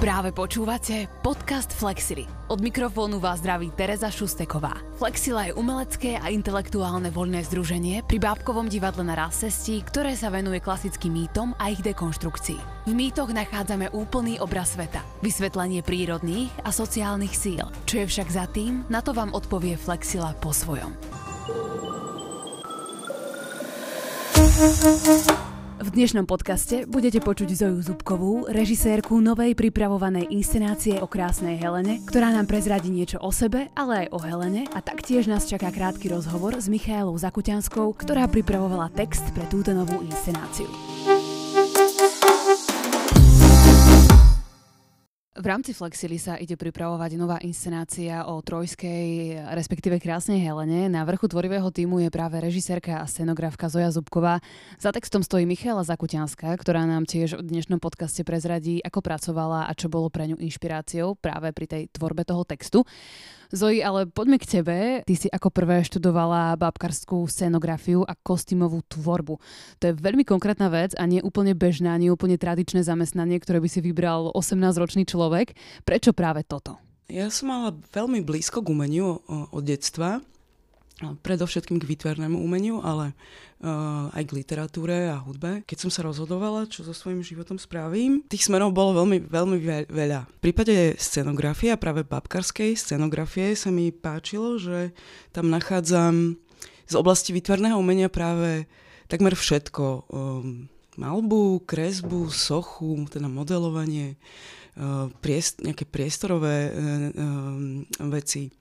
Práve 0.00 0.32
počúvate 0.32 1.12
podcast 1.20 1.76
Flexily. 1.76 2.24
Od 2.48 2.56
mikrofónu 2.64 3.20
vás 3.20 3.44
zdraví 3.44 3.68
Tereza 3.68 4.08
Šusteková. 4.08 4.72
Flexila 4.96 5.44
je 5.44 5.52
umelecké 5.52 6.16
a 6.16 6.32
intelektuálne 6.32 7.12
voľné 7.12 7.44
združenie 7.44 8.00
pri 8.08 8.16
Bábkovom 8.16 8.72
divadle 8.72 9.04
na 9.04 9.12
Rásestí, 9.12 9.76
ktoré 9.84 10.16
sa 10.16 10.32
venuje 10.32 10.64
klasickým 10.64 11.12
mýtom 11.12 11.52
a 11.60 11.68
ich 11.68 11.84
dekonštrukcii. 11.84 12.88
V 12.88 12.92
mýtoch 12.96 13.28
nachádzame 13.28 13.92
úplný 13.92 14.40
obraz 14.40 14.72
sveta, 14.72 15.04
vysvetlenie 15.20 15.84
prírodných 15.84 16.48
a 16.64 16.72
sociálnych 16.72 17.36
síl. 17.36 17.68
Čo 17.84 18.00
je 18.00 18.06
však 18.08 18.28
za 18.32 18.48
tým, 18.48 18.88
na 18.88 19.04
to 19.04 19.12
vám 19.12 19.36
odpovie 19.36 19.76
Flexila 19.76 20.32
po 20.40 20.56
svojom. 20.56 20.96
V 25.80 25.88
dnešnom 25.88 26.28
podcaste 26.28 26.84
budete 26.84 27.24
počuť 27.24 27.56
Zoju 27.56 27.80
Zubkovú, 27.80 28.44
režisérku 28.52 29.16
novej 29.16 29.56
pripravovanej 29.56 30.28
inscenácie 30.28 31.00
o 31.00 31.08
krásnej 31.08 31.56
Helene, 31.56 32.04
ktorá 32.04 32.36
nám 32.36 32.44
prezradí 32.44 32.92
niečo 32.92 33.16
o 33.16 33.32
sebe, 33.32 33.72
ale 33.72 34.04
aj 34.04 34.06
o 34.12 34.18
Helene 34.20 34.68
a 34.76 34.84
taktiež 34.84 35.24
nás 35.24 35.48
čaká 35.48 35.72
krátky 35.72 36.12
rozhovor 36.12 36.60
s 36.60 36.68
Michailou 36.68 37.16
Zakuťanskou, 37.16 37.96
ktorá 37.96 38.28
pripravovala 38.28 38.92
text 38.92 39.24
pre 39.32 39.48
túto 39.48 39.72
novú 39.72 40.04
inscenáciu. 40.04 40.68
Rámci 45.50 45.74
Flexily 45.74 46.14
sa 46.14 46.38
ide 46.38 46.54
pripravovať 46.54 47.18
nová 47.18 47.42
inscenácia 47.42 48.22
o 48.22 48.38
trojskej, 48.38 49.34
respektíve 49.50 49.98
krásnej 49.98 50.38
Helene. 50.38 50.86
Na 50.86 51.02
vrchu 51.02 51.26
tvorivého 51.26 51.66
týmu 51.74 51.98
je 52.06 52.10
práve 52.14 52.38
režisérka 52.38 53.02
a 53.02 53.10
scenografka 53.10 53.66
Zoja 53.66 53.90
Zubková. 53.90 54.38
Za 54.78 54.94
textom 54.94 55.26
stojí 55.26 55.50
Michala 55.50 55.82
Zakutianská, 55.82 56.54
ktorá 56.54 56.86
nám 56.86 57.02
tiež 57.02 57.34
v 57.34 57.42
dnešnom 57.42 57.82
podcaste 57.82 58.22
prezradí, 58.22 58.78
ako 58.78 59.02
pracovala 59.02 59.66
a 59.66 59.74
čo 59.74 59.90
bolo 59.90 60.06
pre 60.06 60.30
ňu 60.30 60.38
inšpiráciou 60.38 61.18
práve 61.18 61.50
pri 61.50 61.66
tej 61.66 61.82
tvorbe 61.90 62.22
toho 62.22 62.46
textu. 62.46 62.86
Zoji, 63.50 63.82
ale 63.82 64.06
poďme 64.06 64.38
k 64.38 64.46
tebe. 64.46 64.76
Ty 65.02 65.14
si 65.18 65.26
ako 65.26 65.50
prvé 65.50 65.82
študovala 65.82 66.54
babkarskú 66.54 67.26
scenografiu 67.26 68.06
a 68.06 68.14
kostýmovú 68.14 68.78
tvorbu. 68.86 69.42
To 69.82 69.84
je 69.90 69.98
veľmi 69.98 70.22
konkrétna 70.22 70.70
vec 70.70 70.94
a 70.94 71.02
nie 71.10 71.18
úplne 71.18 71.58
bežná, 71.58 71.98
nie 71.98 72.14
úplne 72.14 72.38
tradičné 72.38 72.86
zamestnanie, 72.86 73.42
ktoré 73.42 73.58
by 73.58 73.66
si 73.66 73.82
vybral 73.82 74.30
18-ročný 74.38 75.02
človek. 75.02 75.58
Prečo 75.82 76.14
práve 76.14 76.46
toto? 76.46 76.78
Ja 77.10 77.26
som 77.26 77.50
mala 77.50 77.74
veľmi 77.90 78.22
blízko 78.22 78.62
k 78.62 78.70
umeniu 78.70 79.18
od 79.26 79.62
detstva 79.66 80.22
predovšetkým 81.00 81.80
k 81.80 81.88
výtvarnému 81.88 82.36
umeniu, 82.36 82.84
ale 82.84 83.16
uh, 83.64 84.12
aj 84.12 84.22
k 84.28 84.36
literatúre 84.36 85.08
a 85.08 85.16
hudbe. 85.16 85.64
Keď 85.64 85.88
som 85.88 85.90
sa 85.90 86.04
rozhodovala, 86.04 86.68
čo 86.68 86.84
so 86.84 86.92
svojím 86.92 87.24
životom 87.24 87.56
spravím, 87.56 88.20
tých 88.28 88.46
smerov 88.46 88.76
bolo 88.76 89.00
veľmi, 89.00 89.24
veľmi 89.24 89.56
veľa. 89.88 90.20
V 90.28 90.38
prípade 90.44 91.00
scenografie 91.00 91.72
a 91.72 91.80
práve 91.80 92.04
babkarskej 92.04 92.76
scenografie 92.76 93.56
sa 93.56 93.72
mi 93.72 93.88
páčilo, 93.90 94.60
že 94.60 94.92
tam 95.32 95.48
nachádzam 95.48 96.36
z 96.84 96.94
oblasti 96.94 97.32
výtvarného 97.32 97.80
umenia 97.80 98.12
práve 98.12 98.68
takmer 99.08 99.32
všetko. 99.32 99.84
Um, 100.12 100.68
malbu, 101.00 101.64
kresbu, 101.64 102.28
sochu, 102.28 103.08
teda 103.08 103.30
modelovanie, 103.30 104.20
uh, 104.76 105.08
priest, 105.24 105.64
nejaké 105.64 105.88
priestorové 105.88 106.68
uh, 106.68 106.74
veci 108.12 108.59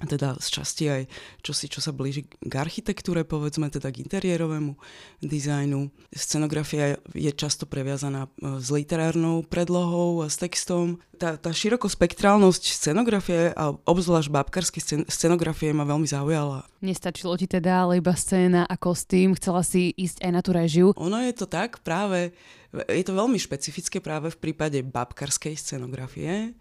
teda 0.00 0.40
z 0.40 0.48
časti 0.48 0.84
aj 0.90 1.02
čosi, 1.44 1.66
čo 1.70 1.78
sa 1.84 1.94
blíži 1.94 2.26
k 2.26 2.52
architektúre, 2.58 3.22
povedzme 3.22 3.70
teda 3.70 3.92
k 3.92 4.02
interiérovému 4.02 4.74
dizajnu. 5.22 5.92
Scenografia 6.10 6.98
je 7.14 7.30
často 7.30 7.68
previazaná 7.68 8.26
e, 8.26 8.58
s 8.58 8.68
literárnou 8.72 9.46
predlohou 9.46 10.24
a 10.24 10.32
s 10.32 10.40
textom. 10.40 10.98
Tá, 11.20 11.38
tá 11.38 11.54
širokospektrálnosť 11.54 12.62
scenografie 12.74 13.54
a 13.54 13.70
obzvlášť 13.86 14.28
bábkarskej 14.32 15.06
scenografie 15.06 15.70
ma 15.70 15.86
veľmi 15.86 16.08
zaujala. 16.08 16.66
Nestačilo 16.82 17.38
ti 17.38 17.46
teda 17.46 17.86
ale 17.86 18.02
iba 18.02 18.10
scéna 18.10 18.66
a 18.66 18.74
kostým, 18.74 19.38
chcela 19.38 19.62
si 19.62 19.94
ísť 19.94 20.18
aj 20.24 20.32
na 20.34 20.40
tú 20.42 20.50
režiu? 20.50 20.86
Ono 20.98 21.18
je 21.22 21.34
to 21.36 21.46
tak 21.46 21.78
práve, 21.86 22.34
je 22.74 23.04
to 23.06 23.14
veľmi 23.14 23.38
špecifické 23.38 24.02
práve 24.02 24.34
v 24.34 24.40
prípade 24.50 24.82
bábkarskej 24.82 25.54
scenografie, 25.54 26.58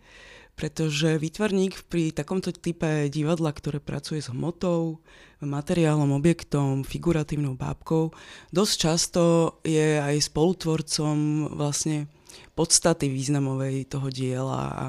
pretože 0.62 1.18
výtvarník 1.18 1.90
pri 1.90 2.14
takomto 2.14 2.54
type 2.54 3.10
divadla, 3.10 3.50
ktoré 3.50 3.82
pracuje 3.82 4.22
s 4.22 4.30
hmotou, 4.30 5.02
materiálom, 5.42 6.14
objektom, 6.14 6.86
figuratívnou 6.86 7.58
bábkou, 7.58 8.14
dosť 8.54 8.76
často 8.78 9.22
je 9.66 9.98
aj 9.98 10.22
spolutvorcom 10.22 11.50
vlastne 11.58 12.06
podstaty 12.54 13.10
významovej 13.10 13.90
toho 13.90 14.14
diela 14.14 14.62
a 14.70 14.88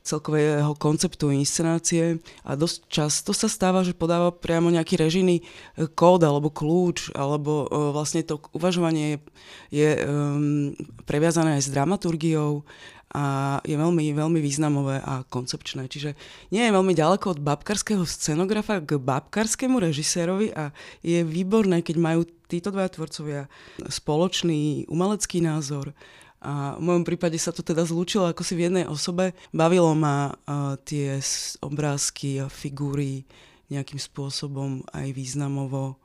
celkového 0.00 0.72
konceptu 0.80 1.28
inscenácie. 1.28 2.24
A 2.48 2.56
dosť 2.56 2.88
často 2.88 3.36
sa 3.36 3.52
stáva, 3.52 3.84
že 3.84 3.92
podáva 3.92 4.32
priamo 4.32 4.72
nejaký 4.72 4.96
režijný 4.96 5.36
e, 5.40 5.44
kód 5.92 6.24
alebo 6.24 6.48
kľúč, 6.48 7.12
alebo 7.12 7.68
uh, 7.68 7.92
vlastne 7.92 8.24
to 8.24 8.40
uvažovanie 8.56 9.04
je, 9.12 9.18
je 9.84 9.90
um, 10.00 10.72
previazané 11.04 11.60
aj 11.60 11.68
s 11.68 11.72
dramaturgiou 11.76 12.64
a 13.10 13.58
je 13.66 13.74
veľmi, 13.74 14.14
veľmi 14.14 14.38
významové 14.38 15.02
a 15.02 15.26
koncepčné. 15.26 15.90
Čiže 15.90 16.14
nie 16.54 16.62
je 16.62 16.74
veľmi 16.74 16.94
ďaleko 16.94 17.34
od 17.34 17.42
babkarského 17.42 18.06
scenografa 18.06 18.78
k 18.78 19.02
babkarskému 19.02 19.82
režisérovi 19.82 20.54
a 20.54 20.70
je 21.02 21.26
výborné, 21.26 21.82
keď 21.82 21.96
majú 21.98 22.22
títo 22.46 22.70
dva 22.70 22.86
tvorcovia 22.86 23.50
spoločný 23.82 24.86
umelecký 24.86 25.42
názor. 25.42 25.90
A 26.40 26.78
v 26.78 26.82
mojom 26.86 27.04
prípade 27.04 27.36
sa 27.36 27.52
to 27.52 27.60
teda 27.60 27.84
zlúčilo 27.84 28.30
ako 28.30 28.40
si 28.46 28.56
v 28.56 28.70
jednej 28.70 28.86
osobe. 28.88 29.36
Bavilo 29.52 29.92
ma 29.92 30.32
tie 30.86 31.20
obrázky 31.60 32.40
a 32.40 32.48
figúry 32.48 33.26
nejakým 33.70 33.98
spôsobom 33.98 34.86
aj 34.90 35.14
významovo 35.14 35.98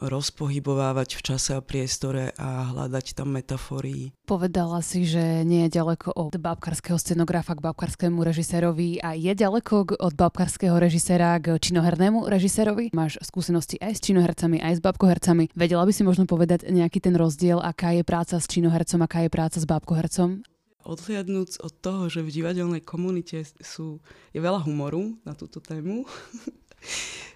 rozpohybovávať 0.00 1.18
v 1.18 1.22
čase 1.24 1.50
a 1.56 1.64
priestore 1.64 2.32
a 2.40 2.72
hľadať 2.72 3.16
tam 3.16 3.34
metafory. 3.34 4.14
Povedala 4.24 4.80
si, 4.80 5.04
že 5.04 5.44
nie 5.44 5.68
je 5.68 5.80
ďaleko 5.80 6.14
od 6.16 6.36
bábkarského 6.38 6.96
scenografa 6.96 7.56
k 7.58 7.64
bábkarskému 7.64 8.20
režisérovi 8.24 9.02
a 9.02 9.12
je 9.18 9.32
ďaleko 9.34 9.98
od 9.98 10.12
bábkarského 10.16 10.76
režiséra 10.78 11.36
k 11.42 11.58
činohernému 11.58 12.30
režisérovi? 12.30 12.94
Máš 12.96 13.20
skúsenosti 13.20 13.76
aj 13.82 13.98
s 13.98 14.00
činohercami, 14.04 14.62
aj 14.62 14.78
s 14.78 14.84
bábkohercami. 14.84 15.52
Vedela 15.52 15.84
by 15.84 15.92
si 15.92 16.02
možno 16.06 16.24
povedať 16.24 16.68
nejaký 16.70 17.02
ten 17.02 17.18
rozdiel, 17.18 17.60
aká 17.60 17.92
je 17.92 18.02
práca 18.06 18.38
s 18.40 18.46
činohercom, 18.48 19.00
aká 19.04 19.26
je 19.26 19.30
práca 19.30 19.58
s 19.60 19.66
bábkohercom? 19.68 20.46
Odhliadnúc 20.82 21.62
od 21.62 21.74
toho, 21.78 22.10
že 22.10 22.26
v 22.26 22.34
divadelnej 22.42 22.82
komunite 22.82 23.46
sú, 23.62 24.02
je 24.34 24.42
veľa 24.42 24.66
humoru 24.66 25.14
na 25.22 25.30
túto 25.30 25.62
tému, 25.62 26.02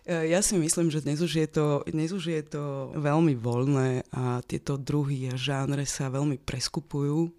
ja 0.07 0.39
si 0.39 0.55
myslím, 0.55 0.87
že 0.91 1.03
dnes 1.03 1.19
už, 1.19 1.33
je 1.35 1.49
to, 1.51 1.83
dnes 1.91 2.15
už 2.15 2.25
je 2.31 2.43
to 2.47 2.95
veľmi 2.95 3.35
voľné 3.35 4.07
a 4.15 4.39
tieto 4.47 4.79
druhy 4.79 5.31
a 5.31 5.35
žánre 5.35 5.83
sa 5.83 6.07
veľmi 6.07 6.39
preskupujú. 6.39 7.35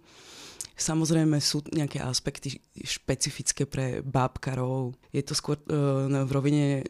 Samozrejme 0.78 1.42
sú 1.42 1.66
nejaké 1.74 1.98
aspekty 1.98 2.62
špecifické 2.86 3.66
pre 3.66 3.98
bábkarov. 3.98 4.94
Je 5.10 5.26
to 5.26 5.34
skôr 5.34 5.58
uh, 5.58 6.06
v 6.06 6.30
rovine 6.30 6.86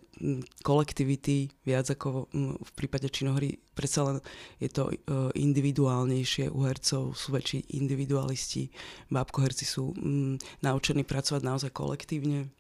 kolektivity, 0.61 1.49
viac 1.65 1.89
ako 1.89 2.29
v 2.61 2.71
prípade 2.77 3.09
činohry. 3.09 3.57
Predsa 3.73 4.13
len 4.13 4.17
je 4.61 4.69
to 4.69 4.93
uh, 4.93 5.33
individuálnejšie 5.33 6.53
u 6.53 6.69
hercov, 6.69 7.17
sú 7.17 7.33
väčší 7.33 7.81
individualisti. 7.81 8.69
Bábkoherci 9.09 9.65
sú 9.65 9.97
um, 9.97 10.37
naučení 10.61 11.09
pracovať 11.09 11.41
naozaj 11.41 11.71
kolektívne. 11.73 12.53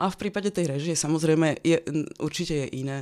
A 0.00 0.08
v 0.08 0.16
prípade 0.16 0.48
tej 0.48 0.72
režie 0.72 0.96
samozrejme 0.96 1.60
je, 1.60 1.76
určite 2.18 2.64
je 2.64 2.68
iné, 2.80 2.98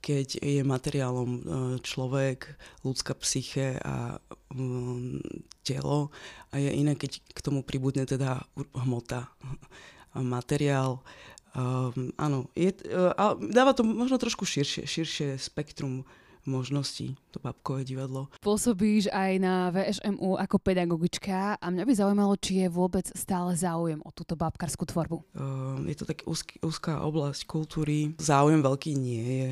keď 0.00 0.40
je 0.40 0.62
materiálom 0.64 1.30
e, 1.30 1.40
človek, 1.84 2.48
ľudská 2.80 3.12
psyche 3.20 3.76
a 3.84 4.16
um, 4.56 5.20
telo 5.60 6.08
a 6.48 6.56
je 6.56 6.72
iné, 6.72 6.96
keď 6.96 7.20
k 7.20 7.38
tomu 7.44 7.60
pribudne 7.60 8.08
teda 8.08 8.40
hmota, 8.72 9.28
materiál. 10.16 11.04
Um, 11.50 12.14
áno, 12.16 12.48
je, 12.54 12.72
uh, 12.88 13.10
a 13.18 13.34
dáva 13.34 13.74
to 13.74 13.82
možno 13.82 14.16
trošku 14.22 14.46
širšie, 14.46 14.86
širšie 14.86 15.28
spektrum 15.34 16.06
možností, 16.48 17.16
to 17.34 17.42
babkové 17.42 17.84
divadlo. 17.84 18.32
Pôsobíš 18.40 19.12
aj 19.12 19.32
na 19.40 19.68
VŠMU 19.74 20.40
ako 20.40 20.56
pedagogička 20.60 21.60
a 21.60 21.66
mňa 21.68 21.84
by 21.84 21.92
zaujímalo, 21.92 22.34
či 22.40 22.64
je 22.64 22.68
vôbec 22.72 23.06
stále 23.12 23.52
záujem 23.56 24.00
o 24.00 24.10
túto 24.14 24.36
babkarskú 24.36 24.88
tvorbu. 24.88 25.16
Uh, 25.36 25.82
je 25.84 25.96
to 25.96 26.04
tak 26.08 26.24
úzky, 26.24 26.56
úzká 26.64 27.04
oblasť 27.04 27.44
kultúry. 27.44 28.16
Záujem 28.16 28.64
veľký 28.64 28.92
nie 28.96 29.24
je. 29.24 29.50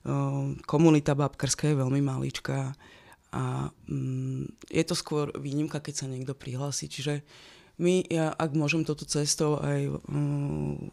Uh, 0.00 0.56
komunita 0.64 1.12
babkarská 1.12 1.68
je 1.68 1.76
veľmi 1.76 2.00
maličká 2.00 2.72
a 3.30 3.70
um, 3.86 4.48
je 4.66 4.82
to 4.82 4.98
skôr 4.98 5.30
výnimka, 5.38 5.78
keď 5.78 5.94
sa 6.02 6.06
niekto 6.10 6.34
prihlási. 6.34 6.90
Čiže 6.90 7.22
my, 7.80 8.04
ja, 8.12 8.34
ak 8.36 8.52
môžem 8.52 8.84
toto 8.84 9.08
cestou, 9.08 9.56
aj 9.56 9.88
um, 10.10 10.92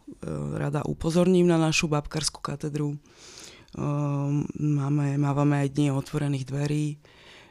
rada 0.56 0.80
upozorním 0.88 1.44
na 1.44 1.60
našu 1.60 1.84
babkarskú 1.84 2.40
katedru. 2.40 2.96
Ehm, 3.76 4.48
máme, 4.56 5.20
mávame 5.20 5.66
aj 5.66 5.74
dni 5.74 5.92
otvorených 5.92 6.48
dverí. 6.48 6.96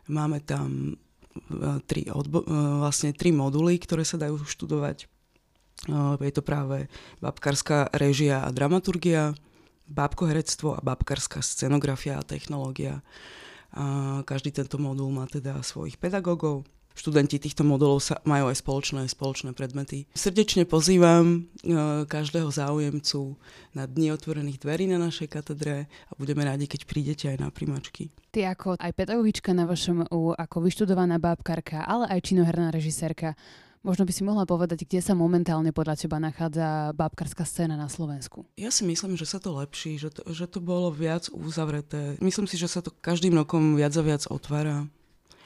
Máme 0.07 0.39
tam 0.41 0.95
tri, 1.85 2.09
odbo- 2.09 2.45
vlastne 2.81 3.13
tri 3.13 3.29
moduly, 3.29 3.77
ktoré 3.77 4.01
sa 4.01 4.17
dajú 4.17 4.41
študovať. 4.41 5.05
Je 6.17 6.33
to 6.33 6.41
práve 6.41 6.89
babkárska 7.21 7.93
režia 7.93 8.41
a 8.41 8.49
dramaturgia, 8.49 9.37
bábkoherectvo 9.87 10.73
a 10.73 10.83
bábkarská 10.83 11.39
scenografia 11.45 12.17
a 12.17 12.25
technológia. 12.25 13.05
A 13.77 14.19
každý 14.25 14.49
tento 14.49 14.81
modul 14.81 15.13
má 15.13 15.29
teda 15.29 15.61
svojich 15.61 16.01
pedagógov 16.01 16.65
študenti 16.97 17.37
týchto 17.37 17.61
modulov 17.61 18.01
sa 18.01 18.17
majú 18.25 18.49
aj 18.49 18.57
spoločné, 18.57 19.05
spoločné 19.05 19.53
predmety. 19.53 20.09
Srdečne 20.17 20.65
pozývam 20.65 21.45
e, 21.61 21.69
každého 22.09 22.49
záujemcu 22.49 23.37
na 23.77 23.85
dni 23.85 24.17
otvorených 24.17 24.57
dverí 24.65 24.89
na 24.89 24.97
našej 24.97 25.29
katedre 25.29 25.85
a 25.85 26.11
budeme 26.17 26.41
rádi, 26.41 26.65
keď 26.65 26.89
prídete 26.89 27.25
aj 27.29 27.37
na 27.37 27.53
primačky. 27.53 28.09
Ty 28.33 28.57
ako 28.57 28.81
aj 28.81 28.91
pedagogička 28.97 29.53
na 29.53 29.69
vašom 29.69 30.09
U, 30.09 30.33
ako 30.33 30.57
vyštudovaná 30.65 31.21
bábkarka, 31.21 31.85
ale 31.85 32.09
aj 32.09 32.33
činoherná 32.33 32.73
režisérka, 32.73 33.37
Možno 33.85 34.03
by 34.03 34.11
si 34.11 34.25
mohla 34.25 34.43
povedať, 34.43 34.83
kde 34.83 34.99
sa 34.99 35.15
momentálne 35.15 35.71
podľa 35.71 35.95
teba 35.95 36.19
nachádza 36.19 36.91
bábkarská 36.91 37.47
scéna 37.47 37.79
na 37.79 37.87
Slovensku? 37.87 38.43
Ja 38.59 38.67
si 38.67 38.83
myslím, 38.83 39.15
že 39.15 39.23
sa 39.23 39.39
to 39.39 39.55
lepší, 39.55 39.95
že 39.95 40.11
to, 40.11 40.27
že 40.27 40.43
to 40.51 40.59
bolo 40.59 40.91
viac 40.91 41.31
uzavreté. 41.31 42.19
Myslím 42.19 42.51
si, 42.51 42.59
že 42.59 42.67
sa 42.67 42.83
to 42.83 42.91
každým 42.91 43.37
rokom 43.39 43.79
viac 43.79 43.95
a 43.95 44.03
viac 44.03 44.27
otvára. 44.27 44.91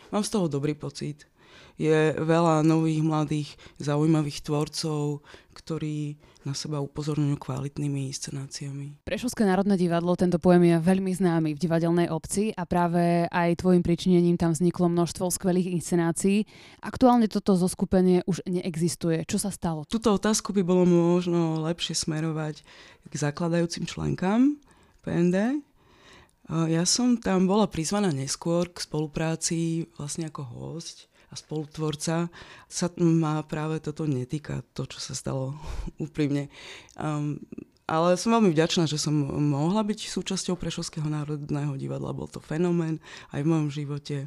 Mám 0.09 0.24
z 0.25 0.31
toho 0.33 0.50
dobrý 0.50 0.74
pocit 0.74 1.30
je 1.75 2.15
veľa 2.18 2.63
nových, 2.63 3.01
mladých, 3.03 3.50
zaujímavých 3.77 4.44
tvorcov, 4.44 5.21
ktorí 5.51 6.15
na 6.41 6.57
seba 6.57 6.81
upozorňujú 6.81 7.38
kvalitnými 7.38 8.09
inscenáciami. 8.09 9.06
Prešovské 9.06 9.45
národné 9.45 9.77
divadlo, 9.77 10.18
tento 10.18 10.41
pojem 10.41 10.73
je 10.73 10.77
veľmi 10.81 11.13
známy 11.13 11.53
v 11.53 11.62
divadelnej 11.62 12.07
obci 12.09 12.50
a 12.56 12.65
práve 12.65 13.29
aj 13.29 13.62
tvojim 13.62 13.85
pričinením 13.85 14.41
tam 14.41 14.57
vzniklo 14.57 14.89
množstvo 14.89 15.29
skvelých 15.29 15.69
inscenácií. 15.77 16.50
Aktuálne 16.81 17.29
toto 17.29 17.53
zoskupenie 17.53 18.25
už 18.25 18.41
neexistuje. 18.50 19.21
Čo 19.29 19.38
sa 19.38 19.53
stalo? 19.53 19.85
Túto 19.85 20.09
otázku 20.18 20.50
by 20.50 20.65
bolo 20.65 20.88
možno 20.89 21.62
lepšie 21.62 21.94
smerovať 21.94 22.65
k 23.06 23.13
zakladajúcim 23.13 23.85
členkám 23.85 24.57
PND, 25.06 25.62
ja 26.51 26.83
som 26.83 27.15
tam 27.15 27.47
bola 27.47 27.69
prizvaná 27.69 28.12
neskôr 28.12 28.68
k 28.68 28.83
spolupráci 28.83 29.88
vlastne 29.95 30.27
ako 30.27 30.41
host 30.44 31.07
a 31.31 31.36
spolutvorca, 31.39 32.28
sa 32.68 32.88
ma 33.00 33.39
práve 33.48 33.80
toto 33.80 34.04
netýka, 34.04 34.68
to, 34.75 34.83
čo 34.83 35.00
sa 35.00 35.16
stalo 35.16 35.56
úprimne. 36.06 36.51
Um, 37.00 37.39
ale 37.92 38.16
som 38.16 38.31
veľmi 38.31 38.56
vďačná, 38.56 38.88
že 38.88 38.95
som 38.95 39.12
mohla 39.51 39.83
byť 39.83 40.07
súčasťou 40.07 40.56
Prešovského 40.56 41.07
národného 41.12 41.75
divadla. 41.75 42.16
Bol 42.16 42.31
to 42.31 42.39
fenomén 42.39 43.04
aj 43.36 43.44
v 43.44 43.51
mojom 43.51 43.68
živote 43.68 44.18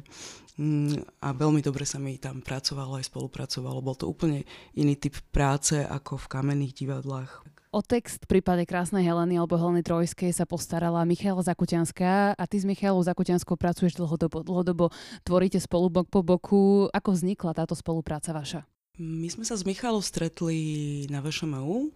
mm, 0.61 1.17
a 1.17 1.33
veľmi 1.33 1.65
dobre 1.65 1.81
sa 1.81 1.97
mi 1.97 2.21
tam 2.21 2.45
pracovalo 2.45 3.01
aj 3.01 3.09
spolupracovalo. 3.09 3.81
Bol 3.81 3.97
to 3.97 4.05
úplne 4.05 4.45
iný 4.77 4.93
typ 5.01 5.17
práce 5.33 5.81
ako 5.81 6.21
v 6.21 6.29
kamenných 6.29 6.77
divadlách. 6.77 7.41
O 7.75 7.83
text 7.83 8.23
v 8.23 8.39
prípade 8.39 8.63
Krásnej 8.63 9.03
Heleny 9.03 9.35
alebo 9.35 9.59
Heleny 9.59 9.83
Trojskej 9.83 10.31
sa 10.31 10.47
postarala 10.47 11.03
Michaela 11.03 11.43
Zakutianská 11.43 12.31
a 12.31 12.43
ty 12.47 12.55
s 12.55 12.63
Michailou 12.63 13.03
Zakutianskou 13.03 13.59
pracuješ 13.59 13.99
dlhodobo, 13.99 14.47
dlhodobo, 14.47 14.95
tvoríte 15.27 15.59
spolu 15.59 15.91
bok 15.91 16.07
po 16.07 16.23
boku. 16.23 16.87
Ako 16.95 17.11
vznikla 17.11 17.51
táto 17.51 17.75
spolupráca 17.75 18.31
vaša? 18.31 18.63
My 18.95 19.27
sme 19.27 19.43
sa 19.43 19.59
s 19.59 19.67
Michalou 19.67 19.99
stretli 19.99 21.03
na 21.11 21.19
VŠMU 21.19 21.91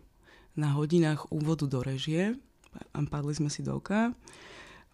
na 0.60 0.76
hodinách 0.76 1.32
úvodu 1.32 1.64
do 1.64 1.80
režie 1.80 2.36
a 2.92 3.00
padli 3.08 3.40
sme 3.40 3.48
si 3.48 3.64
do 3.64 3.80
oka. 3.80 4.12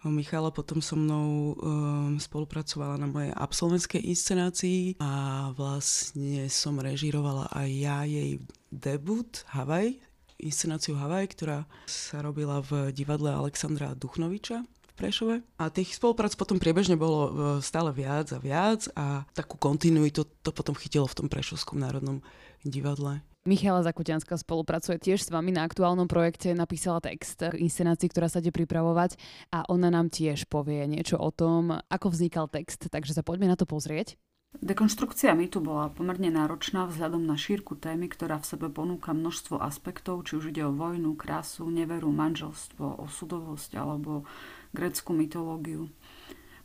Michala 0.05 0.53
potom 0.53 0.85
so 0.85 0.93
mnou 0.93 1.57
um, 1.57 2.21
spolupracovala 2.21 3.01
na 3.01 3.09
mojej 3.09 3.33
absolventskej 3.33 4.05
inscenácii 4.05 5.01
a 5.01 5.49
vlastne 5.57 6.45
som 6.45 6.77
režirovala 6.77 7.49
aj 7.49 7.69
ja 7.73 8.05
jej 8.05 8.37
debut 8.69 9.41
Havaj 9.49 9.97
inscenáciu 10.39 10.95
Havaj, 10.99 11.35
ktorá 11.35 11.69
sa 11.87 12.19
robila 12.23 12.59
v 12.63 12.91
divadle 12.91 13.31
Alexandra 13.31 13.95
Duchnoviča 13.95 14.63
v 14.63 14.93
Prešove. 14.97 15.35
A 15.59 15.71
tých 15.71 15.95
spoluprác 15.95 16.35
potom 16.35 16.59
priebežne 16.61 16.99
bolo 16.99 17.19
e, 17.25 17.31
stále 17.63 17.91
viac 17.91 18.31
a 18.31 18.39
viac 18.39 18.87
a 18.95 19.23
takú 19.35 19.55
kontinuitu 19.59 20.27
to 20.43 20.51
potom 20.51 20.75
chytilo 20.75 21.07
v 21.07 21.17
tom 21.23 21.27
Prešovskom 21.27 21.79
národnom 21.79 22.19
divadle. 22.65 23.21
Michala 23.45 23.85
Zakutianská 23.85 24.41
spolupracuje 24.41 24.97
tiež 24.97 25.21
s 25.21 25.29
vami 25.29 25.53
na 25.53 25.69
aktuálnom 25.69 26.09
projekte, 26.09 26.57
napísala 26.57 26.97
text 26.97 27.45
k 27.45 27.61
inscenácii, 27.61 28.09
ktorá 28.09 28.25
sa 28.25 28.41
ide 28.41 28.49
pripravovať 28.49 29.21
a 29.53 29.69
ona 29.69 29.93
nám 29.93 30.09
tiež 30.09 30.49
povie 30.49 30.81
niečo 30.89 31.21
o 31.21 31.29
tom, 31.29 31.77
ako 31.93 32.09
vznikal 32.09 32.49
text, 32.49 32.89
takže 32.89 33.13
sa 33.13 33.21
poďme 33.21 33.53
na 33.53 33.53
to 33.53 33.69
pozrieť. 33.69 34.17
Dekonštrukcia 34.63 35.35
mýtu 35.35 35.59
bola 35.59 35.91
pomerne 35.91 36.31
náročná 36.31 36.87
vzhľadom 36.87 37.27
na 37.27 37.35
šírku 37.35 37.75
témy, 37.75 38.07
ktorá 38.07 38.39
v 38.39 38.49
sebe 38.55 38.67
ponúka 38.71 39.11
množstvo 39.11 39.59
aspektov, 39.59 40.23
či 40.23 40.39
už 40.39 40.55
ide 40.55 40.63
o 40.63 40.71
vojnu, 40.71 41.17
krásu, 41.19 41.67
neveru, 41.67 42.07
manželstvo, 42.13 43.03
osudovosť 43.03 43.75
alebo 43.75 44.23
grécku 44.71 45.11
mytológiu. 45.11 45.91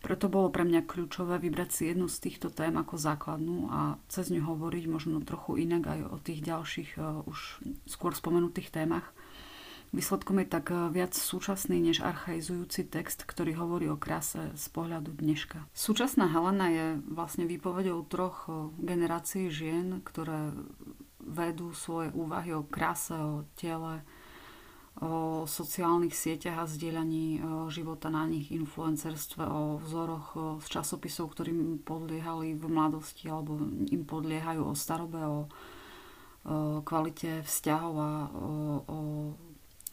Preto 0.00 0.32
bolo 0.32 0.48
pre 0.48 0.64
mňa 0.64 0.88
kľúčové 0.88 1.36
vybrať 1.36 1.70
si 1.76 1.82
jednu 1.92 2.08
z 2.08 2.16
týchto 2.24 2.48
tém 2.48 2.72
ako 2.72 2.96
základnú 2.96 3.68
a 3.68 4.00
cez 4.08 4.32
ňu 4.32 4.48
hovoriť 4.48 4.84
možno 4.88 5.20
trochu 5.20 5.60
inak 5.60 5.92
aj 5.92 6.00
o 6.08 6.16
tých 6.16 6.40
ďalších 6.40 6.96
uh, 6.96 7.20
už 7.28 7.60
skôr 7.84 8.16
spomenutých 8.16 8.72
témach. 8.72 9.12
Výsledkom 9.90 10.38
je 10.38 10.46
tak 10.46 10.70
eh, 10.70 10.86
viac 10.94 11.18
súčasný 11.18 11.82
než 11.82 11.98
archaizujúci 11.98 12.86
text, 12.86 13.26
ktorý 13.26 13.58
hovorí 13.58 13.90
o 13.90 13.98
kráse 13.98 14.54
z 14.54 14.66
pohľadu 14.70 15.18
dneška. 15.18 15.66
Súčasná 15.74 16.30
Helena 16.30 16.70
je 16.70 16.86
vlastne 17.10 17.42
výpovedou 17.50 18.06
troch 18.06 18.46
eh, 18.46 18.54
generácií 18.78 19.50
žien, 19.50 19.98
ktoré 20.06 20.54
vedú 21.18 21.74
svoje 21.74 22.14
úvahy 22.14 22.54
o 22.54 22.62
kráse, 22.62 23.18
o 23.18 23.42
tele, 23.58 24.06
o 25.02 25.44
sociálnych 25.50 26.14
sieťach 26.14 26.62
a 26.62 26.70
zdieľaní 26.70 27.26
eh, 27.34 27.42
života 27.74 28.14
na 28.14 28.30
nich, 28.30 28.54
influencerstve, 28.54 29.42
o 29.42 29.82
vzoroch 29.82 30.62
z 30.62 30.66
časopisov, 30.70 31.34
ktorým 31.34 31.82
podliehali 31.82 32.54
v 32.54 32.64
mladosti 32.70 33.26
alebo 33.26 33.58
im 33.90 34.06
podliehajú 34.06 34.70
o 34.70 34.74
starobe, 34.78 35.18
o, 35.18 35.50
kvalite 36.88 37.44
vzťahov 37.44 37.94
a 38.00 38.12
o, 38.32 38.48
o 38.80 38.98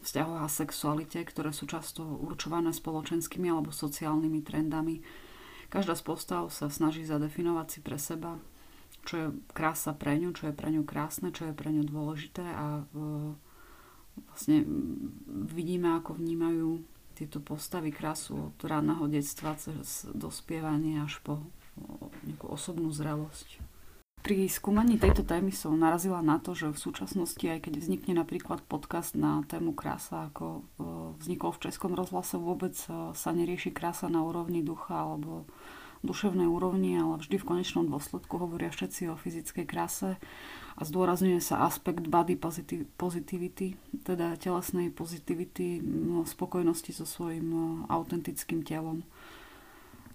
vzťahoch 0.02 0.40
a 0.44 0.48
sexualite, 0.48 1.22
ktoré 1.26 1.50
sú 1.50 1.66
často 1.66 2.06
určované 2.06 2.70
spoločenskými 2.70 3.50
alebo 3.50 3.74
sociálnymi 3.74 4.40
trendami. 4.46 5.02
Každá 5.68 5.98
z 5.98 6.02
postav 6.06 6.48
sa 6.48 6.72
snaží 6.72 7.04
zadefinovať 7.04 7.66
si 7.68 7.78
pre 7.84 7.98
seba, 8.00 8.40
čo 9.04 9.14
je 9.16 9.26
krása 9.52 9.92
pre 9.92 10.16
ňu, 10.16 10.32
čo 10.32 10.48
je 10.48 10.54
pre 10.56 10.72
ňu 10.72 10.82
krásne, 10.86 11.34
čo 11.34 11.50
je 11.50 11.54
pre 11.54 11.68
ňu 11.68 11.84
dôležité 11.84 12.44
a 12.44 12.80
e, 12.80 12.82
vlastne 14.32 14.64
vidíme, 15.28 15.92
ako 15.98 16.16
vnímajú 16.16 16.82
tieto 17.18 17.42
postavy 17.42 17.90
krásu 17.90 18.54
od 18.54 18.58
ranného 18.62 19.10
detstva 19.10 19.58
cez 19.58 20.06
dospievanie 20.14 21.02
až 21.02 21.18
po 21.26 21.42
nejakú 22.26 22.46
osobnú 22.46 22.90
zrelosť. 22.94 23.67
Pri 24.28 24.44
skúmaní 24.44 25.00
tejto 25.00 25.24
témy 25.24 25.48
som 25.56 25.72
narazila 25.72 26.20
na 26.20 26.36
to, 26.36 26.52
že 26.52 26.68
v 26.68 26.76
súčasnosti, 26.76 27.40
aj 27.40 27.64
keď 27.64 27.80
vznikne 27.80 28.12
napríklad 28.20 28.60
podcast 28.60 29.16
na 29.16 29.40
tému 29.48 29.72
krása, 29.72 30.28
ako 30.28 30.44
e, 30.44 30.60
vznikol 31.24 31.56
v 31.56 31.64
Českom 31.64 31.96
rozhlase, 31.96 32.36
vôbec 32.36 32.76
e, 32.76 33.16
sa 33.16 33.30
nerieši 33.32 33.72
krása 33.72 34.12
na 34.12 34.20
úrovni 34.20 34.60
ducha 34.60 35.00
alebo 35.00 35.48
duševnej 36.04 36.44
úrovni, 36.44 37.00
ale 37.00 37.24
vždy 37.24 37.40
v 37.40 37.48
konečnom 37.48 37.88
dôsledku 37.88 38.36
hovoria 38.36 38.68
všetci 38.68 39.08
o 39.08 39.16
fyzickej 39.16 39.64
kráse 39.64 40.20
a 40.76 40.80
zdôrazňuje 40.84 41.40
sa 41.40 41.64
aspekt 41.64 42.04
body 42.04 42.36
positivity, 43.00 43.80
teda 44.04 44.36
telesnej 44.36 44.92
pozitivity, 44.92 45.80
spokojnosti 46.28 46.92
so 46.92 47.08
svojím 47.08 47.48
e, 47.48 47.60
autentickým 47.88 48.60
telom. 48.60 49.08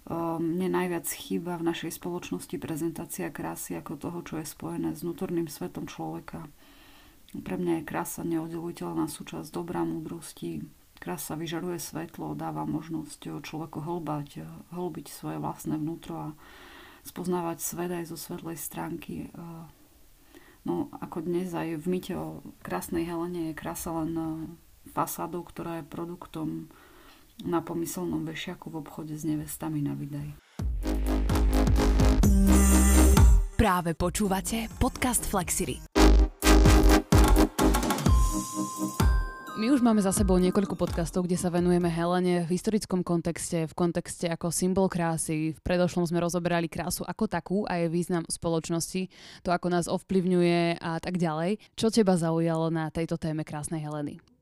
Ehm, 0.04 0.60
mne 0.60 0.68
najviac 0.68 1.08
chýba 1.08 1.56
v 1.56 1.72
našej 1.72 1.96
spoločnosti 1.96 2.56
prezentácia 2.60 3.32
krásy 3.32 3.72
ako 3.80 3.96
toho, 3.96 4.18
čo 4.20 4.34
je 4.36 4.46
spojené 4.46 4.92
s 4.92 5.00
vnútorným 5.00 5.48
svetom 5.48 5.88
človeka. 5.88 6.44
Pre 7.34 7.56
mňa 7.56 7.80
je 7.80 7.88
krása 7.88 8.22
neoddeliteľná 8.22 9.08
súčasť 9.08 9.48
dobrá 9.48 9.82
múdrosti. 9.82 10.62
Krása 11.00 11.34
vyžaruje 11.34 11.80
svetlo, 11.80 12.36
dáva 12.36 12.68
možnosť 12.68 13.42
človeku 13.42 13.82
hlbať, 13.82 14.44
hlbiť 14.76 15.06
svoje 15.10 15.40
vlastné 15.40 15.80
vnútro 15.80 16.14
a 16.14 16.28
spoznávať 17.02 17.58
svet 17.64 17.90
aj 17.90 18.04
zo 18.12 18.20
svetlej 18.20 18.60
stránky. 18.60 19.32
Ehm, 19.32 19.72
no 20.68 20.92
ako 21.00 21.24
dnes 21.24 21.48
aj 21.56 21.80
v 21.80 21.86
myte 21.88 22.12
o 22.12 22.44
krásnej 22.60 23.08
Helene 23.08 23.50
je 23.50 23.54
krása 23.56 23.88
len 24.04 24.12
fasádou, 24.92 25.48
ktorá 25.48 25.80
je 25.80 25.88
produktom 25.88 26.68
na 27.42 27.58
pomyselnom 27.58 28.22
vešiaku 28.22 28.70
v 28.70 28.76
obchode 28.78 29.14
s 29.18 29.26
nevestami 29.26 29.82
na 29.82 29.98
Vidaj. 29.98 30.30
Práve 33.58 33.96
počúvate 33.98 34.70
podcast 34.78 35.26
Flexity. 35.26 35.82
My 39.54 39.70
už 39.70 39.86
máme 39.86 40.02
za 40.02 40.10
sebou 40.10 40.34
niekoľko 40.42 40.74
podcastov, 40.74 41.30
kde 41.30 41.38
sa 41.38 41.46
venujeme 41.46 41.86
Helene 41.86 42.42
v 42.42 42.58
historickom 42.58 43.06
kontexte, 43.06 43.70
v 43.70 43.74
kontexte 43.78 44.26
ako 44.26 44.50
symbol 44.50 44.90
krásy. 44.90 45.54
V 45.54 45.60
predošlom 45.62 46.10
sme 46.10 46.18
rozoberali 46.18 46.66
krásu 46.66 47.06
ako 47.06 47.24
takú 47.30 47.58
a 47.70 47.78
jej 47.78 47.86
význam 47.86 48.26
spoločnosti, 48.26 49.06
to 49.46 49.54
ako 49.54 49.70
nás 49.70 49.86
ovplyvňuje 49.86 50.82
a 50.82 50.98
tak 50.98 51.22
ďalej. 51.22 51.62
Čo 51.78 51.94
teba 51.94 52.18
zaujalo 52.18 52.74
na 52.74 52.90
tejto 52.90 53.14
téme 53.14 53.46
krásnej 53.46 53.78
Heleny? 53.78 54.33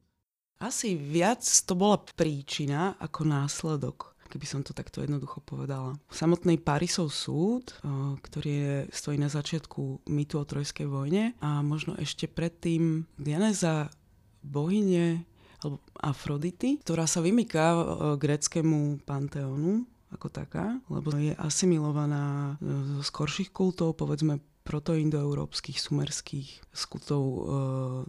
Asi 0.63 0.95
viac 0.95 1.43
to 1.43 1.75
bola 1.75 1.99
príčina 1.99 2.95
ako 3.03 3.27
následok 3.27 4.13
keby 4.33 4.49
som 4.49 4.65
to 4.65 4.73
takto 4.73 5.05
jednoducho 5.05 5.45
povedala. 5.45 5.93
Samotný 6.09 6.57
Parisov 6.57 7.13
súd, 7.13 7.77
ktorý 8.25 8.49
je, 8.49 8.75
stojí 8.89 9.21
na 9.21 9.29
začiatku 9.29 10.09
mýtu 10.09 10.41
o 10.41 10.49
Trojskej 10.49 10.89
vojne 10.89 11.37
a 11.45 11.61
možno 11.61 12.01
ešte 12.01 12.25
predtým 12.33 13.05
Dianeza 13.21 13.93
bohyne 14.41 15.29
alebo 15.61 15.85
Afrodity, 16.01 16.81
ktorá 16.81 17.07
sa 17.07 17.23
vymyká 17.23 17.67
e, 17.71 17.83
gréckému 18.19 19.05
panteónu 19.07 19.87
ako 20.11 20.27
taká, 20.27 20.83
lebo 20.91 21.15
je 21.15 21.39
asimilovaná 21.39 22.59
e, 22.59 22.67
zo 22.99 23.03
skorších 23.07 23.55
kultov, 23.55 23.95
povedzme 23.95 24.43
protoindoeurópskych, 24.63 25.79
sumerských, 25.79 26.49
z 26.73 26.83
kultov 26.87 27.23
e, 27.23 27.41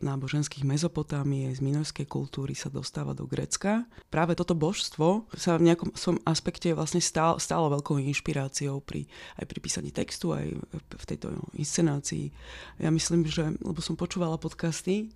náboženských 0.05 0.63
Mezopotámie, 0.63 1.49
z 1.51 1.59
minojskej 1.59 2.05
kultúry 2.05 2.53
sa 2.53 2.69
dostáva 2.69 3.17
do 3.17 3.25
Grécka. 3.25 3.89
Práve 4.13 4.37
toto 4.37 4.53
božstvo 4.53 5.25
sa 5.33 5.57
v 5.57 5.73
nejakom 5.73 5.91
svojom 5.97 6.21
aspekte 6.23 6.71
vlastne 6.77 7.01
stál, 7.01 7.41
stálo 7.41 7.73
veľkou 7.73 7.97
inšpiráciou 7.99 8.85
pri, 8.85 9.09
aj 9.41 9.45
pri 9.49 9.59
písaní 9.59 9.89
textu, 9.89 10.31
aj 10.31 10.53
v 10.77 11.05
tejto 11.09 11.33
inscenácii. 11.57 12.29
Ja 12.77 12.93
myslím, 12.93 13.25
že, 13.25 13.57
lebo 13.59 13.81
som 13.81 13.97
počúvala 13.97 14.37
podcasty, 14.37 15.09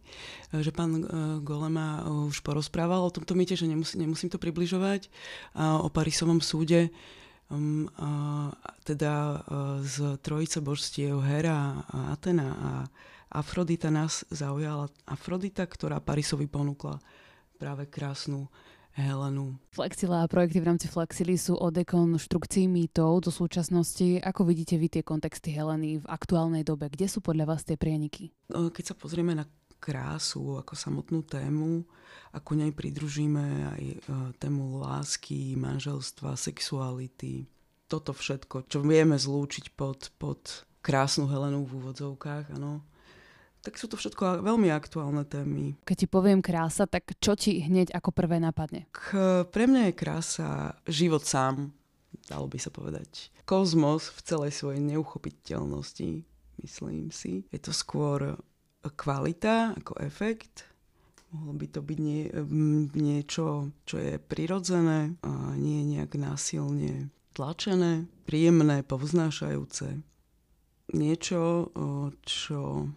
e, 0.52 0.62
že 0.66 0.74
pán 0.74 0.92
e, 0.98 1.02
Golema 1.46 2.04
už 2.28 2.42
porozprával 2.42 3.06
o 3.06 3.14
tomto 3.14 3.38
mýte, 3.38 3.54
že 3.54 3.70
nemusí, 3.70 3.96
nemusím 3.96 4.34
to 4.34 4.42
približovať, 4.42 5.10
o 5.58 5.88
Parisovom 5.90 6.42
súde, 6.42 6.90
um, 7.52 7.88
uh, 8.00 8.52
teda 8.84 9.44
uh, 9.44 9.82
z 9.84 10.20
trojice 10.22 10.60
božstiev 10.64 11.20
Hera, 11.24 11.84
a 11.88 12.16
Atena 12.16 12.50
a 12.58 12.72
Afrodita 13.28 13.92
nás 13.92 14.24
zaujala. 14.32 14.88
Afrodita, 15.04 15.68
ktorá 15.68 16.00
Parisovi 16.00 16.48
ponúkla 16.48 17.04
práve 17.60 17.84
krásnu 17.90 18.48
Helenu. 18.98 19.54
Flexila 19.70 20.26
a 20.26 20.30
projekty 20.32 20.58
v 20.58 20.74
rámci 20.74 20.88
Flexily 20.90 21.38
sú 21.38 21.54
o 21.54 21.70
dekonštrukcii 21.70 22.66
mýtov 22.66 23.30
do 23.30 23.32
súčasnosti. 23.32 24.18
Ako 24.26 24.42
vidíte 24.42 24.74
vy 24.82 24.90
tie 24.90 25.04
kontexty 25.06 25.54
Heleny 25.54 26.02
v 26.02 26.06
aktuálnej 26.10 26.66
dobe? 26.66 26.90
Kde 26.90 27.06
sú 27.06 27.22
podľa 27.22 27.46
vás 27.54 27.62
tie 27.62 27.78
prieniky? 27.78 28.34
No, 28.50 28.74
keď 28.74 28.94
sa 28.94 28.96
pozrieme 28.98 29.38
na 29.38 29.46
krásu 29.80 30.60
ako 30.60 30.74
samotnú 30.74 31.24
tému 31.24 31.86
a 32.34 32.38
ku 32.44 32.54
nej 32.54 32.74
pridružíme 32.74 33.46
aj 33.74 33.84
e, 33.84 33.98
tému 34.38 34.82
lásky, 34.84 35.56
manželstva, 35.58 36.38
sexuality. 36.38 37.48
Toto 37.88 38.12
všetko, 38.12 38.68
čo 38.68 38.84
vieme 38.84 39.16
zlúčiť 39.16 39.72
pod, 39.74 40.12
pod 40.20 40.68
krásnu 40.84 41.28
Helenu 41.28 41.64
v 41.64 41.80
úvodzovkách, 41.80 42.56
áno. 42.60 42.84
Tak 43.66 43.76
sú 43.76 43.92
to 43.92 44.00
všetko 44.00 44.48
veľmi 44.48 44.72
aktuálne 44.72 45.28
témy. 45.28 45.76
Keď 45.84 45.98
ti 46.04 46.08
poviem 46.08 46.40
krása, 46.40 46.88
tak 46.88 47.12
čo 47.20 47.36
ti 47.36 47.60
hneď 47.60 47.92
ako 47.92 48.16
prvé 48.16 48.40
napadne? 48.40 48.88
K, 48.96 49.44
pre 49.50 49.68
mňa 49.68 49.92
je 49.92 50.00
krása 50.00 50.50
život 50.88 51.28
sám, 51.28 51.76
dalo 52.32 52.48
by 52.48 52.60
sa 52.62 52.72
povedať. 52.72 53.34
Kozmos 53.44 54.08
v 54.12 54.20
celej 54.24 54.52
svojej 54.56 54.80
neuchopiteľnosti, 54.84 56.24
myslím 56.64 57.12
si. 57.12 57.44
Je 57.52 57.60
to 57.60 57.76
skôr 57.76 58.40
kvalita 58.94 59.76
ako 59.76 60.00
efekt. 60.04 60.68
Mohlo 61.36 61.54
by 61.60 61.68
to 61.68 61.80
byť 61.84 62.00
nie, 62.00 62.32
niečo, 62.96 63.76
čo 63.84 64.00
je 64.00 64.16
prirodzené 64.16 65.20
a 65.28 65.52
nie 65.60 65.84
nejak 65.84 66.16
násilne 66.16 67.12
tlačené, 67.36 68.08
príjemné, 68.24 68.82
povznášajúce. 68.88 70.00
Niečo, 70.96 71.68
čo 72.24 72.88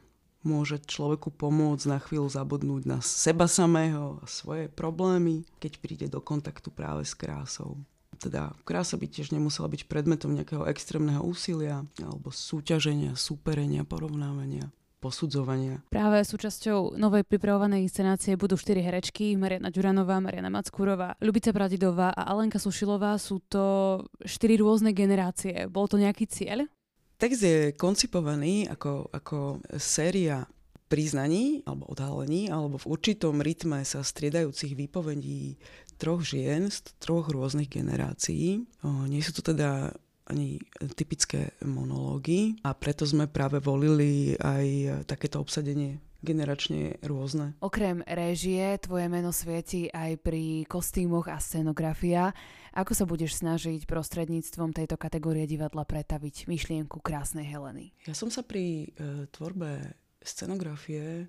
môže 0.47 0.79
človeku 0.79 1.35
pomôcť 1.35 1.85
na 1.91 1.99
chvíľu 1.99 2.31
zabudnúť 2.31 2.83
na 2.87 3.03
seba 3.03 3.51
samého 3.51 4.23
a 4.23 4.25
svoje 4.31 4.71
problémy, 4.71 5.45
keď 5.59 5.73
príde 5.83 6.07
do 6.07 6.23
kontaktu 6.23 6.71
práve 6.71 7.05
s 7.05 7.19
krásou. 7.19 7.83
Teda 8.17 8.55
krása 8.63 8.95
by 8.95 9.11
tiež 9.11 9.35
nemusela 9.35 9.67
byť 9.67 9.91
predmetom 9.91 10.33
nejakého 10.33 10.71
extrémneho 10.71 11.21
úsilia 11.25 11.83
alebo 11.99 12.31
súťaženia, 12.31 13.19
súperenia, 13.19 13.83
porovnávania 13.83 14.71
posudzovania. 15.01 15.81
Práve 15.89 16.21
súčasťou 16.21 17.01
novej 17.01 17.25
pripravovanej 17.25 17.89
inscenácie 17.89 18.37
budú 18.37 18.61
štyri 18.61 18.85
herečky, 18.85 19.33
Mariana 19.41 19.73
Ďuranová, 19.73 20.21
Mariana 20.21 20.53
Mackúrová, 20.53 21.17
Ľubica 21.25 21.51
Bradidová 21.57 22.13
a 22.13 22.29
Alenka 22.29 22.61
Sušilová. 22.61 23.17
Sú 23.17 23.41
to 23.49 24.05
štyri 24.23 24.61
rôzne 24.61 24.93
generácie. 24.93 25.65
Bol 25.67 25.89
to 25.89 25.97
nejaký 25.97 26.29
cieľ? 26.29 26.69
Text 27.17 27.41
je 27.41 27.73
koncipovaný 27.77 28.69
ako, 28.69 29.09
ako 29.13 29.39
séria 29.81 30.45
priznaní 30.91 31.63
alebo 31.65 31.87
odhalení, 31.89 32.51
alebo 32.51 32.77
v 32.77 32.91
určitom 32.91 33.39
rytme 33.39 33.87
sa 33.87 34.03
striedajúcich 34.03 34.75
výpovedí 34.75 35.57
troch 36.01 36.25
žien 36.25 36.73
z 36.73 36.83
troch 36.99 37.29
rôznych 37.31 37.71
generácií. 37.71 38.67
O, 38.83 39.05
nie 39.07 39.23
sú 39.23 39.37
to 39.37 39.55
teda 39.55 39.95
ani 40.31 40.63
typické 40.95 41.59
monológy 41.67 42.55
a 42.63 42.71
preto 42.73 43.03
sme 43.03 43.27
práve 43.27 43.59
volili 43.59 44.39
aj 44.39 45.03
takéto 45.11 45.43
obsadenie 45.43 45.99
generačne 46.21 47.01
rôzne. 47.01 47.57
Okrem 47.65 48.05
réžie, 48.05 48.77
tvoje 48.79 49.09
meno 49.09 49.33
svieti 49.33 49.89
aj 49.89 50.21
pri 50.21 50.69
kostýmoch 50.69 51.27
a 51.33 51.41
scenografia. 51.41 52.37
Ako 52.77 52.93
sa 52.95 53.09
budeš 53.09 53.41
snažiť 53.41 53.89
prostredníctvom 53.89 54.77
tejto 54.77 55.01
kategórie 55.01 55.49
divadla 55.49 55.83
pretaviť 55.83 56.47
myšlienku 56.47 57.01
krásnej 57.01 57.49
Heleny? 57.49 57.97
Ja 58.07 58.15
som 58.15 58.29
sa 58.31 58.45
pri 58.45 58.95
e, 58.95 59.27
tvorbe 59.33 59.97
scenografie 60.21 61.27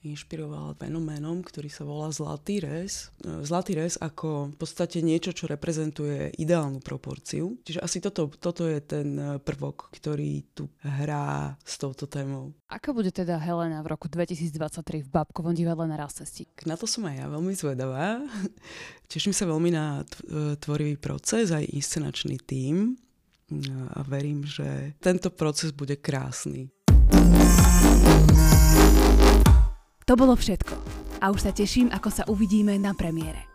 inšpiroval 0.00 0.80
fenoménom, 0.80 1.44
ktorý 1.44 1.68
sa 1.68 1.84
volá 1.84 2.08
Zlatý 2.08 2.64
res. 2.64 3.12
E, 3.20 3.44
Zlatý 3.44 3.76
res 3.76 4.00
ako 4.00 4.52
v 4.52 4.56
podstate 4.56 5.04
niečo, 5.04 5.36
čo 5.36 5.44
reprezentuje 5.44 6.32
ideálnu 6.40 6.80
proporciu. 6.80 7.60
Čiže 7.64 7.84
asi 7.84 7.98
toto, 8.00 8.32
toto 8.32 8.64
je 8.64 8.80
ten 8.80 9.08
e, 9.16 9.24
prvok, 9.36 9.92
ktorý 9.92 10.44
tu 10.56 10.72
hrá 10.80 11.56
s 11.60 11.76
touto 11.76 12.08
témou. 12.08 12.56
Aká 12.72 12.96
bude 12.96 13.12
teda 13.12 13.36
Helena 13.36 13.84
v 13.84 13.92
roku 13.92 14.08
2023 14.08 15.04
v 15.04 15.08
Babkovom 15.12 15.52
divadle 15.52 15.84
na 15.84 16.00
Rastesti? 16.00 16.48
Na 16.64 16.80
to 16.80 16.88
som 16.88 17.04
aj 17.04 17.20
ja 17.20 17.26
veľmi 17.28 17.52
zvedavá. 17.52 18.24
Teším 19.12 19.36
sa 19.36 19.44
veľmi 19.44 19.70
na 19.74 20.00
e, 20.00 20.56
tvorivý 20.56 20.96
proces, 20.96 21.52
aj 21.52 21.68
inscenačný 21.68 22.40
tím 22.40 22.96
a 23.90 24.06
verím, 24.06 24.46
že 24.46 24.94
tento 25.02 25.26
proces 25.34 25.74
bude 25.74 25.98
krásny. 25.98 26.70
To 30.10 30.18
bolo 30.18 30.34
všetko. 30.34 30.74
A 31.22 31.30
už 31.30 31.38
sa 31.46 31.52
teším, 31.54 31.94
ako 31.94 32.10
sa 32.10 32.26
uvidíme 32.26 32.74
na 32.82 32.98
premiére. 32.98 33.49